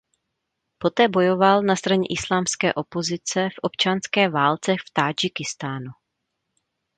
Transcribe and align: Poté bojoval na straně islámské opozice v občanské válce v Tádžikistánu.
Poté 0.77 1.07
bojoval 1.09 1.61
na 1.61 1.75
straně 1.75 2.05
islámské 2.09 2.73
opozice 2.73 3.49
v 3.49 3.59
občanské 3.61 4.29
válce 4.29 4.75
v 4.87 4.93
Tádžikistánu. 4.93 5.91